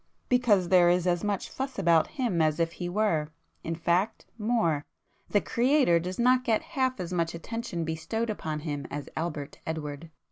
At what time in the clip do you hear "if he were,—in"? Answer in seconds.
2.59-3.75